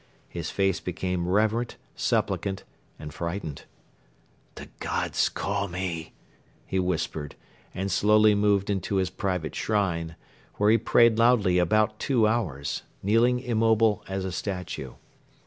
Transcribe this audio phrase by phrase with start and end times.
[0.29, 2.63] His face became reverent, supplicant
[2.97, 3.65] and frightened.
[4.55, 6.13] "The Gods call me,"
[6.65, 7.35] he whispered
[7.75, 10.15] and slowly moved into his private shrine,
[10.55, 14.95] where he prayed loudly about two hours, kneeling immobile as a statue.